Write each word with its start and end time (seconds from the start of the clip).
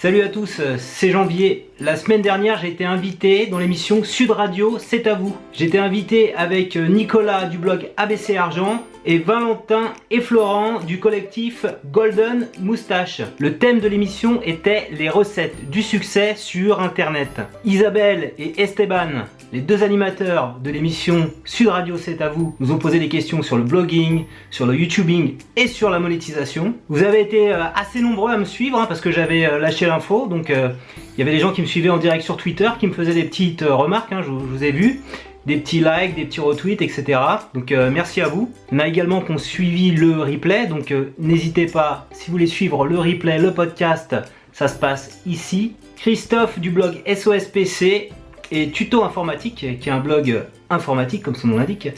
Salut 0.00 0.22
à 0.22 0.28
tous, 0.28 0.60
c'est 0.78 1.10
Janvier. 1.10 1.70
La 1.80 1.96
semaine 1.96 2.22
dernière, 2.22 2.60
j'ai 2.60 2.68
été 2.68 2.84
invité 2.84 3.46
dans 3.46 3.58
l'émission 3.58 4.04
Sud 4.04 4.30
Radio, 4.30 4.78
c'est 4.78 5.08
à 5.08 5.14
vous. 5.14 5.36
J'étais 5.52 5.78
invité 5.78 6.32
avec 6.36 6.76
Nicolas 6.76 7.46
du 7.46 7.58
blog 7.58 7.90
ABC 7.96 8.36
Argent 8.36 8.84
et 9.08 9.16
Valentin 9.16 9.94
et 10.10 10.20
Florent 10.20 10.80
du 10.80 11.00
collectif 11.00 11.64
Golden 11.90 12.46
Moustache. 12.60 13.22
Le 13.38 13.56
thème 13.56 13.80
de 13.80 13.88
l'émission 13.88 14.42
était 14.42 14.90
les 14.92 15.08
recettes 15.08 15.70
du 15.70 15.82
succès 15.82 16.34
sur 16.36 16.82
Internet. 16.82 17.40
Isabelle 17.64 18.34
et 18.38 18.60
Esteban 18.60 19.24
les 19.52 19.60
deux 19.60 19.82
animateurs 19.82 20.56
de 20.62 20.70
l'émission 20.70 21.30
Sud 21.44 21.68
Radio 21.68 21.96
C'est 21.96 22.20
à 22.20 22.28
vous 22.28 22.54
nous 22.60 22.70
ont 22.70 22.76
posé 22.76 22.98
des 22.98 23.08
questions 23.08 23.42
sur 23.42 23.56
le 23.56 23.62
blogging, 23.62 24.26
sur 24.50 24.66
le 24.66 24.76
YouTubing 24.76 25.36
et 25.56 25.68
sur 25.68 25.88
la 25.88 25.98
monétisation. 25.98 26.74
Vous 26.88 27.02
avez 27.02 27.22
été 27.22 27.50
euh, 27.50 27.64
assez 27.74 28.00
nombreux 28.00 28.30
à 28.30 28.36
me 28.36 28.44
suivre 28.44 28.78
hein, 28.78 28.84
parce 28.86 29.00
que 29.00 29.10
j'avais 29.10 29.46
euh, 29.46 29.58
lâché 29.58 29.86
l'info. 29.86 30.26
Donc 30.28 30.50
euh, 30.50 30.68
il 31.16 31.20
y 31.20 31.22
avait 31.22 31.32
des 31.32 31.38
gens 31.38 31.52
qui 31.52 31.62
me 31.62 31.66
suivaient 31.66 31.88
en 31.88 31.96
direct 31.96 32.22
sur 32.22 32.36
Twitter 32.36 32.68
qui 32.78 32.86
me 32.86 32.92
faisaient 32.92 33.14
des 33.14 33.24
petites 33.24 33.62
remarques, 33.62 34.12
hein, 34.12 34.20
je, 34.22 34.30
vous 34.30 34.62
ai 34.62 34.70
vu 34.70 35.00
des 35.48 35.56
petits 35.56 35.80
likes, 35.80 36.14
des 36.14 36.26
petits 36.26 36.40
retweets, 36.40 36.82
etc. 36.82 37.18
Donc 37.54 37.72
merci 37.72 38.20
à 38.20 38.28
vous. 38.28 38.52
On 38.70 38.78
a 38.78 38.86
également 38.86 39.20
qu'on 39.20 39.38
suivi 39.38 39.90
le 39.90 40.20
replay, 40.20 40.66
donc 40.66 40.94
n'hésitez 41.18 41.66
pas, 41.66 42.06
si 42.12 42.26
vous 42.26 42.32
voulez 42.32 42.46
suivre 42.46 42.86
le 42.86 42.98
replay, 42.98 43.38
le 43.38 43.52
podcast, 43.52 44.14
ça 44.52 44.68
se 44.68 44.78
passe 44.78 45.20
ici. 45.26 45.72
Christophe 45.96 46.60
du 46.60 46.70
blog 46.70 47.02
SOSPC 47.06 48.10
et 48.50 48.70
Tuto 48.70 49.02
Informatique, 49.02 49.66
qui 49.80 49.88
est 49.88 49.92
un 49.92 50.00
blog 50.00 50.44
informatique 50.70 51.22
comme 51.22 51.34
son 51.34 51.48
nom 51.48 51.58
l'indique, 51.58 51.88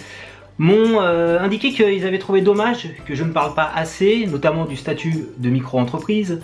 m'ont 0.58 1.00
euh, 1.00 1.40
indiqué 1.40 1.72
qu'ils 1.72 2.06
avaient 2.06 2.18
trouvé 2.18 2.42
dommage 2.42 2.88
que 3.06 3.14
je 3.14 3.24
ne 3.24 3.32
parle 3.32 3.54
pas 3.54 3.70
assez, 3.74 4.26
notamment 4.26 4.66
du 4.66 4.76
statut 4.76 5.26
de 5.38 5.48
micro-entreprise, 5.48 6.40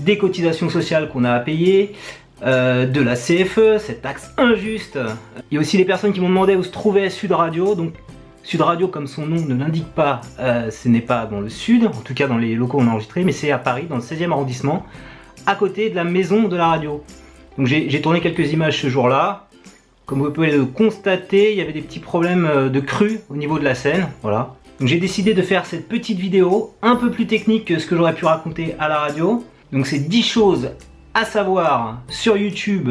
des 0.00 0.18
cotisations 0.18 0.68
sociales 0.68 1.08
qu'on 1.08 1.24
a 1.24 1.32
à 1.32 1.40
payer, 1.40 1.92
euh, 2.42 2.86
de 2.86 3.00
la 3.00 3.16
CFE, 3.16 3.78
cette 3.78 4.02
taxe 4.02 4.32
injuste. 4.38 4.98
Il 5.50 5.54
y 5.54 5.58
a 5.58 5.60
aussi 5.60 5.76
les 5.76 5.84
personnes 5.84 6.12
qui 6.12 6.20
m'ont 6.20 6.28
demandé 6.28 6.56
où 6.56 6.62
se 6.62 6.70
trouvait 6.70 7.10
Sud 7.10 7.32
Radio, 7.32 7.74
donc 7.74 7.92
Sud 8.42 8.62
Radio, 8.62 8.88
comme 8.88 9.06
son 9.06 9.26
nom 9.26 9.44
ne 9.46 9.54
l'indique 9.54 9.92
pas, 9.94 10.22
euh, 10.38 10.70
ce 10.70 10.88
n'est 10.88 11.02
pas 11.02 11.26
dans 11.26 11.40
le 11.40 11.50
sud, 11.50 11.86
en 11.86 12.00
tout 12.02 12.14
cas 12.14 12.26
dans 12.26 12.38
les 12.38 12.54
locaux 12.54 12.78
où 12.78 12.80
on 12.80 12.86
a 12.86 12.90
enregistré, 12.90 13.24
mais 13.24 13.32
c'est 13.32 13.50
à 13.50 13.58
Paris, 13.58 13.84
dans 13.88 13.96
le 13.96 14.02
16e 14.02 14.32
arrondissement, 14.32 14.86
à 15.46 15.54
côté 15.54 15.90
de 15.90 15.96
la 15.96 16.04
maison 16.04 16.48
de 16.48 16.56
la 16.56 16.68
radio. 16.68 17.04
Donc 17.58 17.66
j'ai 17.66 18.00
tourné 18.00 18.20
quelques 18.20 18.52
images 18.52 18.80
ce 18.80 18.88
jour-là. 18.88 19.48
Comme 20.06 20.22
vous 20.22 20.30
pouvez 20.30 20.50
le 20.50 20.64
constater, 20.64 21.52
il 21.52 21.58
y 21.58 21.60
avait 21.60 21.72
des 21.72 21.82
petits 21.82 22.00
problèmes 22.00 22.46
euh, 22.46 22.68
de 22.68 22.80
crue 22.80 23.20
au 23.28 23.36
niveau 23.36 23.58
de 23.58 23.64
la 23.64 23.74
scène. 23.74 24.08
Voilà. 24.22 24.54
J'ai 24.80 24.98
décidé 24.98 25.34
de 25.34 25.42
faire 25.42 25.66
cette 25.66 25.88
petite 25.88 26.18
vidéo 26.18 26.74
un 26.82 26.96
peu 26.96 27.10
plus 27.10 27.26
technique 27.26 27.66
que 27.66 27.78
ce 27.78 27.86
que 27.86 27.96
j'aurais 27.96 28.14
pu 28.14 28.24
raconter 28.24 28.74
à 28.78 28.88
la 28.88 28.98
radio. 28.98 29.44
Donc 29.72 29.86
c'est 29.86 29.98
10 29.98 30.22
choses 30.22 30.70
à 31.14 31.24
savoir 31.24 32.00
sur 32.08 32.36
YouTube 32.36 32.90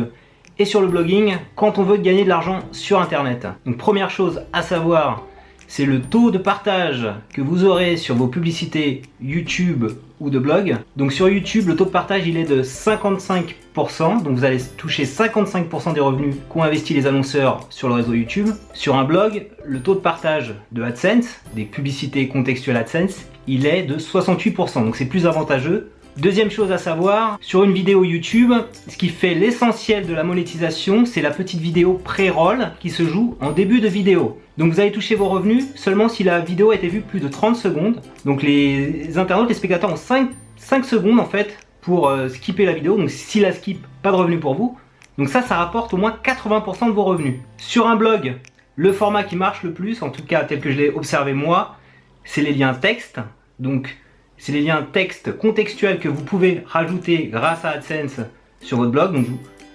et 0.57 0.65
sur 0.65 0.81
le 0.81 0.87
blogging 0.87 1.37
quand 1.55 1.77
on 1.77 1.83
veut 1.83 1.97
gagner 1.97 2.23
de 2.23 2.29
l'argent 2.29 2.59
sur 2.71 2.99
internet. 2.99 3.47
Donc 3.65 3.77
première 3.77 4.09
chose 4.09 4.41
à 4.53 4.61
savoir 4.61 5.23
c'est 5.69 5.85
le 5.85 6.01
taux 6.01 6.31
de 6.31 6.39
partage 6.39 7.07
que 7.31 7.41
vous 7.41 7.63
aurez 7.63 7.95
sur 7.95 8.15
vos 8.15 8.27
publicités 8.27 9.03
YouTube 9.21 9.85
ou 10.19 10.31
de 10.31 10.39
blog. 10.39 10.77
Donc 10.97 11.13
sur 11.13 11.29
YouTube, 11.29 11.67
le 11.67 11.75
taux 11.75 11.85
de 11.85 11.91
partage 11.91 12.27
il 12.27 12.37
est 12.37 12.43
de 12.43 12.63
55%, 12.63 14.23
donc 14.23 14.35
vous 14.35 14.43
allez 14.43 14.57
toucher 14.77 15.03
55% 15.05 15.93
des 15.93 15.99
revenus 15.99 16.35
qu'ont 16.49 16.63
investi 16.63 16.95
les 16.95 17.05
annonceurs 17.05 17.67
sur 17.69 17.87
le 17.87 17.93
réseau 17.93 18.13
YouTube. 18.13 18.49
Sur 18.73 18.95
un 18.95 19.03
blog, 19.03 19.45
le 19.63 19.79
taux 19.79 19.93
de 19.93 19.99
partage 19.99 20.55
de 20.71 20.81
AdSense, 20.81 21.39
des 21.53 21.65
publicités 21.65 22.27
contextuelles 22.27 22.77
AdSense, 22.77 23.27
il 23.47 23.67
est 23.67 23.83
de 23.83 23.97
68%, 23.97 24.83
donc 24.83 24.95
c'est 24.95 25.05
plus 25.05 25.27
avantageux 25.27 25.91
Deuxième 26.17 26.51
chose 26.51 26.71
à 26.71 26.77
savoir, 26.77 27.37
sur 27.39 27.63
une 27.63 27.71
vidéo 27.71 28.03
YouTube, 28.03 28.51
ce 28.89 28.97
qui 28.97 29.07
fait 29.09 29.33
l'essentiel 29.35 30.05
de 30.05 30.13
la 30.13 30.23
monétisation, 30.23 31.05
c'est 31.05 31.21
la 31.21 31.31
petite 31.31 31.61
vidéo 31.61 31.93
pré-roll 31.93 32.71
qui 32.79 32.89
se 32.89 33.03
joue 33.03 33.37
en 33.39 33.51
début 33.51 33.79
de 33.79 33.87
vidéo. 33.87 34.37
Donc 34.57 34.73
vous 34.73 34.79
allez 34.81 34.91
toucher 34.91 35.15
vos 35.15 35.29
revenus 35.29 35.65
seulement 35.75 36.09
si 36.09 36.23
la 36.23 36.39
vidéo 36.39 36.71
a 36.71 36.75
été 36.75 36.89
vue 36.89 37.01
plus 37.01 37.21
de 37.21 37.29
30 37.29 37.55
secondes. 37.55 38.01
Donc 38.25 38.43
les 38.43 39.17
internautes, 39.17 39.47
les 39.47 39.55
spectateurs 39.55 39.93
ont 39.93 39.95
5, 39.95 40.31
5 40.57 40.83
secondes 40.83 41.19
en 41.19 41.25
fait 41.25 41.57
pour 41.79 42.09
euh, 42.09 42.27
skipper 42.27 42.65
la 42.65 42.73
vidéo. 42.73 42.97
Donc 42.97 43.09
si 43.09 43.39
la 43.39 43.53
skip, 43.53 43.85
pas 44.01 44.11
de 44.11 44.17
revenus 44.17 44.41
pour 44.41 44.55
vous. 44.55 44.77
Donc 45.17 45.29
ça, 45.29 45.41
ça 45.41 45.55
rapporte 45.55 45.93
au 45.93 45.97
moins 45.97 46.17
80% 46.23 46.87
de 46.87 46.91
vos 46.91 47.03
revenus. 47.03 47.35
Sur 47.57 47.87
un 47.87 47.95
blog, 47.95 48.35
le 48.75 48.91
format 48.91 49.23
qui 49.23 49.37
marche 49.37 49.63
le 49.63 49.73
plus, 49.73 50.01
en 50.01 50.09
tout 50.09 50.23
cas 50.23 50.43
tel 50.43 50.59
que 50.59 50.71
je 50.71 50.77
l'ai 50.77 50.89
observé 50.89 51.33
moi, 51.33 51.77
c'est 52.25 52.41
les 52.41 52.53
liens 52.53 52.73
texte. 52.73 53.19
Donc 53.59 53.97
c'est 54.39 54.51
les 54.51 54.61
liens 54.61 54.87
texte 54.91 55.37
contextuels 55.37 55.99
que 55.99 56.09
vous 56.09 56.23
pouvez 56.23 56.63
rajouter 56.65 57.29
grâce 57.31 57.63
à 57.65 57.69
AdSense 57.69 58.21
sur 58.61 58.77
votre 58.77 58.91
blog. 58.91 59.13
Donc 59.13 59.25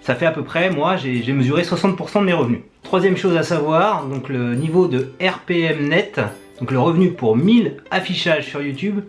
ça 0.03 0.15
fait 0.15 0.27
à 0.27 0.33
peu 0.33 0.43
près, 0.43 0.71
moi 0.71 0.97
j'ai 0.97 1.33
mesuré 1.33 1.63
60% 1.63 2.21
de 2.21 2.25
mes 2.25 2.33
revenus. 2.33 2.61
Troisième 2.83 3.17
chose 3.17 3.37
à 3.37 3.43
savoir, 3.43 4.07
donc 4.07 4.29
le 4.29 4.55
niveau 4.55 4.89
de 4.89 5.13
RPM 5.21 5.89
net, 5.89 6.21
donc 6.59 6.71
le 6.71 6.79
revenu 6.79 7.13
pour 7.13 7.37
1000 7.37 7.77
affichages 7.91 8.47
sur 8.47 8.61
YouTube, 8.63 9.01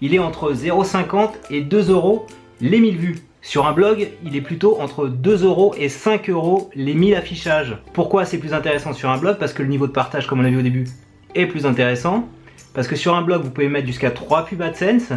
il 0.00 0.14
est 0.14 0.18
entre 0.18 0.52
0,50 0.52 1.30
et 1.50 1.60
2 1.60 1.90
euros 1.90 2.26
les 2.60 2.78
1000 2.78 2.96
vues. 2.96 3.16
Sur 3.40 3.66
un 3.66 3.72
blog, 3.72 4.08
il 4.24 4.36
est 4.36 4.40
plutôt 4.40 4.80
entre 4.80 5.06
2 5.06 5.44
euros 5.44 5.74
et 5.78 5.88
5 5.88 6.28
euros 6.28 6.70
les 6.74 6.94
1000 6.94 7.14
affichages. 7.14 7.76
Pourquoi 7.94 8.24
c'est 8.24 8.38
plus 8.38 8.52
intéressant 8.52 8.92
sur 8.92 9.10
un 9.10 9.16
blog? 9.16 9.38
Parce 9.38 9.52
que 9.52 9.62
le 9.62 9.68
niveau 9.68 9.86
de 9.86 9.92
partage, 9.92 10.26
comme 10.26 10.40
on 10.40 10.42
l'a 10.42 10.50
vu 10.50 10.58
au 10.58 10.62
début, 10.62 10.86
est 11.34 11.46
plus 11.46 11.64
intéressant. 11.64 12.28
Parce 12.78 12.86
que 12.86 12.94
sur 12.94 13.16
un 13.16 13.22
blog, 13.22 13.42
vous 13.42 13.50
pouvez 13.50 13.68
mettre 13.68 13.88
jusqu'à 13.88 14.12
3 14.12 14.44
pubs 14.44 14.62
AdSense. 14.62 15.10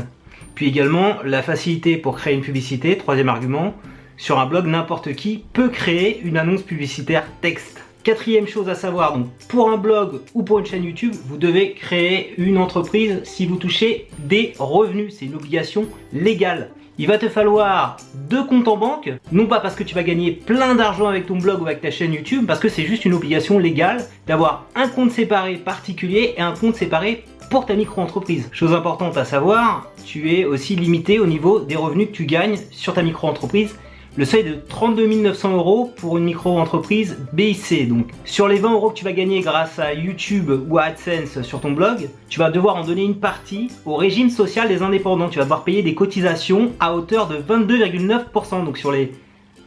Puis 0.55 0.66
également, 0.66 1.17
la 1.23 1.44
facilité 1.44 1.95
pour 1.95 2.17
créer 2.17 2.33
une 2.33 2.41
publicité, 2.41 2.97
troisième 2.97 3.29
argument. 3.29 3.75
Sur 4.17 4.39
un 4.39 4.47
blog, 4.47 4.66
n'importe 4.66 5.13
qui 5.13 5.44
peut 5.53 5.69
créer 5.69 6.22
une 6.23 6.38
annonce 6.38 6.63
publicitaire 6.63 7.23
texte. 7.39 7.83
Quatrième 8.03 8.47
chose 8.47 8.67
à 8.67 8.73
savoir, 8.73 9.16
donc 9.16 9.27
pour 9.47 9.69
un 9.69 9.77
blog 9.77 10.22
ou 10.33 10.41
pour 10.41 10.57
une 10.57 10.66
chaîne 10.66 10.83
YouTube, 10.83 11.13
vous 11.27 11.38
devez 11.38 11.73
créer 11.73 12.33
une 12.39 12.57
entreprise 12.57 13.22
si 13.25 13.45
vous 13.45 13.57
touchez 13.57 14.07
des 14.17 14.53
revenus. 14.57 15.16
C'est 15.19 15.25
une 15.25 15.35
obligation 15.35 15.85
légale. 16.13 16.72
Il 16.97 17.05
va 17.05 17.19
te 17.19 17.29
falloir 17.29 17.97
deux 18.28 18.43
comptes 18.43 18.67
en 18.67 18.78
banque, 18.78 19.11
non 19.31 19.45
pas 19.45 19.59
parce 19.59 19.75
que 19.75 19.83
tu 19.83 19.93
vas 19.93 20.03
gagner 20.03 20.31
plein 20.31 20.73
d'argent 20.73 21.07
avec 21.07 21.28
ton 21.28 21.38
blog 21.38 21.61
ou 21.61 21.66
avec 21.67 21.81
ta 21.81 21.91
chaîne 21.91 22.13
YouTube, 22.13 22.45
parce 22.47 22.59
que 22.59 22.69
c'est 22.69 22.85
juste 22.85 23.05
une 23.05 23.13
obligation 23.13 23.59
légale 23.59 24.03
d'avoir 24.25 24.66
un 24.73 24.88
compte 24.88 25.11
séparé 25.11 25.57
particulier 25.57 26.33
et 26.38 26.41
un 26.41 26.53
compte 26.53 26.75
séparé 26.75 27.23
pour 27.51 27.66
ta 27.66 27.75
micro-entreprise. 27.75 28.50
Chose 28.53 28.73
importante 28.73 29.17
à 29.17 29.25
savoir, 29.25 29.91
tu 30.06 30.34
es 30.34 30.45
aussi 30.45 30.78
limité 30.78 31.19
au 31.19 31.25
niveau 31.25 31.59
des 31.59 31.75
revenus 31.75 32.07
que 32.07 32.13
tu 32.13 32.25
gagnes 32.25 32.57
sur 32.72 32.94
ta 32.94 33.03
micro-entreprise. 33.03 33.75
Le 34.16 34.23
seuil 34.23 34.45
de 34.45 34.53
32 34.53 35.06
900 35.06 35.57
euros 35.57 35.91
pour 35.97 36.17
une 36.17 36.23
micro-entreprise 36.23 37.17
BIC. 37.34 37.90
Donc, 37.90 38.07
sur 38.23 38.47
les 38.47 38.57
20 38.57 38.72
euros 38.72 38.91
que 38.91 38.97
tu 38.97 39.03
vas 39.03 39.11
gagner 39.11 39.41
grâce 39.41 39.79
à 39.79 39.94
YouTube 39.94 40.50
ou 40.69 40.78
à 40.78 40.84
AdSense 40.84 41.41
sur 41.41 41.59
ton 41.59 41.73
blog, 41.73 42.09
tu 42.29 42.40
vas 42.40 42.51
devoir 42.51 42.78
en 42.78 42.85
donner 42.85 43.03
une 43.03 43.19
partie 43.19 43.69
au 43.85 43.97
régime 43.97 44.29
social 44.29 44.69
des 44.69 44.81
indépendants. 44.81 45.28
Tu 45.28 45.38
vas 45.38 45.44
devoir 45.44 45.66
payer 45.66 45.84
des 45.84 45.94
cotisations 45.94 46.72
à 46.79 46.95
hauteur 46.95 47.28
de 47.28 47.35
22,9%. 47.35 48.63
Donc, 48.63 48.78
sur 48.78 48.94
les 48.94 49.11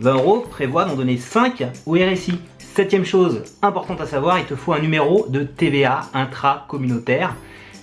20 0.00 0.14
euros, 0.14 0.44
prévois 0.50 0.86
d'en 0.86 0.96
donner 0.96 1.18
5 1.18 1.64
au 1.84 1.92
RSI. 1.92 2.32
Septième 2.58 3.04
chose 3.04 3.42
importante 3.60 4.00
à 4.00 4.06
savoir, 4.06 4.38
il 4.38 4.46
te 4.46 4.56
faut 4.56 4.72
un 4.72 4.80
numéro 4.80 5.26
de 5.28 5.42
TVA 5.42 6.06
intra-communautaire. 6.14 7.36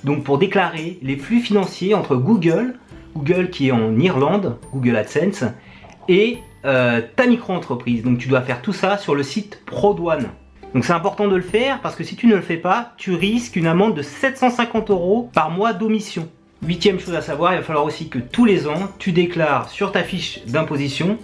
Donc 0.03 0.23
pour 0.23 0.37
déclarer 0.37 0.97
les 1.01 1.17
flux 1.17 1.39
financiers 1.39 1.93
entre 1.93 2.15
Google, 2.15 2.75
Google 3.15 3.49
qui 3.49 3.67
est 3.67 3.71
en 3.71 3.97
Irlande, 3.99 4.57
Google 4.73 4.95
AdSense, 4.95 5.43
et 6.07 6.39
euh, 6.65 7.01
ta 7.15 7.27
micro-entreprise. 7.27 8.03
Donc 8.03 8.17
tu 8.17 8.27
dois 8.27 8.41
faire 8.41 8.61
tout 8.61 8.73
ça 8.73 8.97
sur 8.97 9.15
le 9.15 9.23
site 9.23 9.61
ProDouane. 9.65 10.29
Donc 10.73 10.85
c'est 10.85 10.93
important 10.93 11.27
de 11.27 11.35
le 11.35 11.41
faire 11.41 11.81
parce 11.81 11.95
que 11.95 12.03
si 12.03 12.15
tu 12.15 12.27
ne 12.27 12.35
le 12.35 12.41
fais 12.41 12.57
pas, 12.57 12.93
tu 12.97 13.13
risques 13.13 13.55
une 13.55 13.67
amende 13.67 13.95
de 13.95 14.01
750 14.01 14.89
euros 14.89 15.29
par 15.33 15.51
mois 15.51 15.73
d'omission. 15.73 16.27
Huitième 16.63 16.99
chose 16.99 17.15
à 17.15 17.21
savoir, 17.21 17.53
il 17.53 17.57
va 17.57 17.63
falloir 17.63 17.85
aussi 17.85 18.07
que 18.07 18.19
tous 18.19 18.45
les 18.45 18.67
ans, 18.67 18.87
tu 18.99 19.11
déclares 19.11 19.69
sur 19.69 19.91
ta 19.91 20.03
fiche 20.03 20.45
d'imposition, 20.45 21.17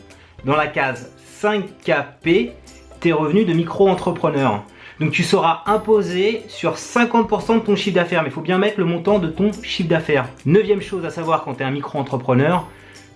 dans 0.46 0.56
la 0.56 0.68
case 0.68 1.12
5KP, 1.42 2.52
tes 3.00 3.12
revenus 3.14 3.46
de 3.46 3.54
micro-entrepreneur. 3.54 4.64
Donc 5.00 5.12
tu 5.12 5.24
seras 5.24 5.62
imposé 5.68 6.42
sur 6.48 6.74
50% 6.74 7.56
de 7.56 7.60
ton 7.60 7.76
chiffre 7.76 7.96
d'affaires, 7.96 8.24
mais 8.24 8.30
il 8.30 8.32
faut 8.32 8.42
bien 8.42 8.58
mettre 8.58 8.80
le 8.80 8.86
montant 8.86 9.20
de 9.20 9.28
ton 9.28 9.52
chiffre 9.62 9.90
d'affaires. 9.90 10.28
Neuvième 10.48 10.82
chose 10.82 11.06
à 11.06 11.12
savoir 11.12 11.44
quand 11.44 11.54
tu 11.54 11.62
es 11.62 11.66
un 11.66 11.72
micro-entrepreneur, 11.72 12.68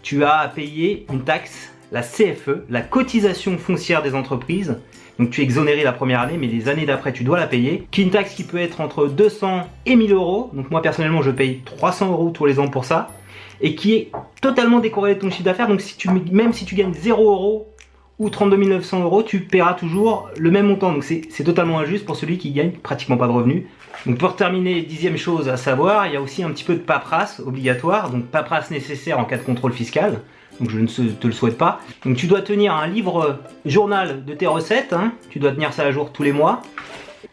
tu 0.04 0.24
as 0.24 0.38
à 0.38 0.48
payer 0.48 1.07
une 1.12 1.24
taxe, 1.24 1.74
la 1.92 2.04
CFE, 2.04 2.66
la 2.69 2.81
cotisation 2.81 3.57
foncière 3.57 4.04
des 4.04 4.13
entreprises. 4.13 4.78
Donc 5.18 5.31
tu 5.31 5.42
es 5.42 5.44
exonéré 5.44 5.83
la 5.83 5.92
première 5.92 6.22
année, 6.22 6.38
mais 6.38 6.48
les 6.48 6.69
années 6.69 6.86
d'après 6.86 7.13
tu 7.13 7.24
dois 7.24 7.39
la 7.39 7.48
payer. 7.48 7.88
Qui 7.89 8.01
est 8.01 8.04
une 8.04 8.12
taxe 8.12 8.36
qui 8.36 8.44
peut 8.44 8.60
être 8.60 8.80
entre 8.80 9.07
200 9.07 9.68
et 9.88 9.95
1000 9.95 10.13
euros. 10.13 10.51
Donc 10.54 10.69
moi 10.69 10.83
personnellement 10.83 11.24
je 11.24 11.31
paye 11.31 11.62
300 11.66 12.12
euros 12.12 12.30
tous 12.30 12.45
les 12.45 12.60
ans 12.60 12.68
pour 12.68 12.86
ça. 12.86 13.10
Et 13.60 13.74
qui 13.74 13.94
est 13.95 14.12
totalement 14.39 14.80
décorrélé 14.80 15.16
de 15.16 15.19
ton 15.19 15.31
chiffre 15.31 15.44
d'affaires. 15.44 15.68
Donc 15.68 15.81
même 16.31 16.54
si 16.54 16.66
tu 16.66 16.75
gagnes 16.75 16.94
0 16.94 17.24
euros 17.24 17.70
ou 18.21 18.29
32 18.29 18.56
900 18.56 19.01
euros, 19.01 19.23
tu 19.23 19.39
paieras 19.39 19.73
toujours 19.73 20.29
le 20.38 20.51
même 20.51 20.68
montant. 20.68 20.91
Donc 20.94 21.03
c'est 21.03 21.44
totalement 21.44 21.79
injuste 21.79 22.06
pour 22.06 22.15
celui 22.15 22.38
qui 22.38 22.51
gagne 22.51 22.71
pratiquement 22.71 23.18
pas 23.18 23.25
de 23.25 23.31
revenus. 23.31 23.63
Donc 24.06 24.19
pour 24.19 24.35
terminer, 24.35 24.83
dixième 24.83 25.18
chose 25.18 25.50
à 25.50 25.57
savoir, 25.57 26.06
il 26.06 26.13
y 26.13 26.15
a 26.15 26.21
aussi 26.21 26.44
un 26.44 26.51
petit 26.51 26.63
peu 26.63 26.75
de 26.75 26.79
paperasse 26.79 27.39
obligatoire, 27.39 28.12
donc 28.12 28.25
paperasse 28.27 28.69
nécessaire 28.69 29.18
en 29.18 29.25
cas 29.25 29.38
de 29.38 29.44
contrôle 29.44 29.73
fiscal. 29.73 30.21
donc 30.59 30.69
je 30.69 30.77
ne 30.77 30.85
te 30.85 31.25
le 31.25 31.33
souhaite 31.33 31.57
pas. 31.57 31.79
Donc 32.06 32.15
tu 32.15 32.27
dois 32.27 32.41
tenir 32.41 32.75
un 32.75 32.85
livre 32.85 33.39
journal 33.65 34.23
de 34.23 34.33
tes 34.35 34.45
recettes, 34.45 34.94
hein. 34.94 35.13
tu 35.31 35.39
dois 35.39 35.51
tenir 35.51 35.73
ça 35.73 35.81
à 35.83 35.91
jour 35.91 36.12
tous 36.12 36.21
les 36.21 36.31
mois. 36.31 36.62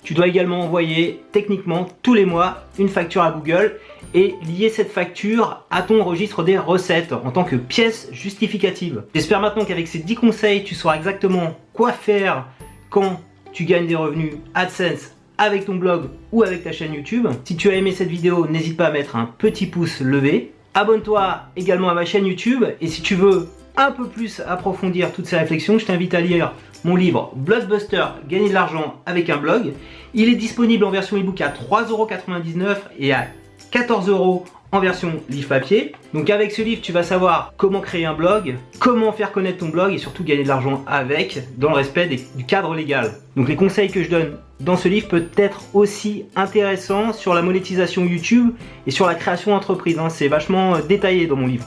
Tu 0.02 0.14
dois 0.14 0.26
également 0.26 0.60
envoyer 0.60 1.22
techniquement 1.32 1.86
tous 2.02 2.14
les 2.14 2.24
mois 2.24 2.64
une 2.78 2.88
facture 2.88 3.22
à 3.22 3.30
Google 3.30 3.78
et 4.14 4.34
lier 4.46 4.68
cette 4.68 4.90
facture 4.90 5.64
à 5.70 5.82
ton 5.82 6.02
registre 6.02 6.42
des 6.42 6.58
recettes 6.58 7.12
en 7.12 7.30
tant 7.30 7.44
que 7.44 7.56
pièce 7.56 8.08
justificative. 8.12 9.02
J'espère 9.14 9.40
maintenant 9.40 9.64
qu'avec 9.64 9.88
ces 9.88 9.98
10 9.98 10.14
conseils, 10.14 10.64
tu 10.64 10.74
sauras 10.74 10.96
exactement 10.96 11.56
quoi 11.72 11.92
faire 11.92 12.46
quand 12.90 13.20
tu 13.52 13.64
gagnes 13.64 13.86
des 13.86 13.96
revenus 13.96 14.34
AdSense 14.54 15.14
avec 15.36 15.64
ton 15.64 15.76
blog 15.76 16.10
ou 16.32 16.42
avec 16.42 16.64
ta 16.64 16.72
chaîne 16.72 16.94
YouTube. 16.94 17.28
Si 17.44 17.56
tu 17.56 17.70
as 17.70 17.74
aimé 17.74 17.92
cette 17.92 18.08
vidéo, 18.08 18.46
n'hésite 18.46 18.76
pas 18.76 18.86
à 18.86 18.90
mettre 18.90 19.16
un 19.16 19.26
petit 19.26 19.66
pouce 19.66 20.00
levé. 20.00 20.52
Abonne-toi 20.74 21.40
également 21.56 21.88
à 21.88 21.94
ma 21.94 22.04
chaîne 22.04 22.26
YouTube 22.26 22.64
et 22.80 22.86
si 22.88 23.02
tu 23.02 23.14
veux 23.14 23.48
un 23.78 23.92
peu 23.92 24.06
plus 24.06 24.40
approfondir 24.46 25.12
toutes 25.12 25.26
ces 25.26 25.38
réflexions, 25.38 25.78
je 25.78 25.86
t'invite 25.86 26.12
à 26.12 26.20
lire 26.20 26.52
mon 26.84 26.96
livre 26.96 27.32
Bloodbuster, 27.36 28.04
gagner 28.28 28.48
de 28.48 28.54
l'argent 28.54 29.00
avec 29.06 29.30
un 29.30 29.36
blog. 29.36 29.72
Il 30.14 30.28
est 30.28 30.34
disponible 30.34 30.84
en 30.84 30.90
version 30.90 31.16
ebook 31.16 31.40
à 31.40 31.48
3,99€ 31.48 32.76
et 32.98 33.12
à 33.12 33.28
14€ 33.72 34.42
en 34.72 34.80
version 34.80 35.20
livre 35.28 35.48
papier. 35.48 35.92
Donc 36.12 36.28
avec 36.28 36.52
ce 36.52 36.60
livre, 36.60 36.82
tu 36.82 36.92
vas 36.92 37.02
savoir 37.02 37.54
comment 37.56 37.80
créer 37.80 38.04
un 38.04 38.14
blog, 38.14 38.56
comment 38.80 39.12
faire 39.12 39.32
connaître 39.32 39.58
ton 39.58 39.68
blog 39.68 39.94
et 39.94 39.98
surtout 39.98 40.24
gagner 40.24 40.42
de 40.42 40.48
l'argent 40.48 40.84
avec, 40.86 41.40
dans 41.56 41.70
le 41.70 41.76
respect 41.76 42.08
du 42.34 42.44
cadre 42.44 42.74
légal. 42.74 43.12
Donc 43.36 43.48
les 43.48 43.56
conseils 43.56 43.90
que 43.90 44.02
je 44.02 44.10
donne 44.10 44.36
dans 44.60 44.76
ce 44.76 44.88
livre 44.88 45.08
peut 45.08 45.28
être 45.36 45.62
aussi 45.72 46.24
intéressant 46.34 47.12
sur 47.12 47.32
la 47.32 47.42
monétisation 47.42 48.04
YouTube 48.04 48.50
et 48.86 48.90
sur 48.90 49.06
la 49.06 49.14
création 49.14 49.52
d'entreprise. 49.52 49.98
Hein. 49.98 50.08
C'est 50.10 50.28
vachement 50.28 50.74
euh, 50.74 50.82
détaillé 50.82 51.28
dans 51.28 51.36
mon 51.36 51.46
livre. 51.46 51.64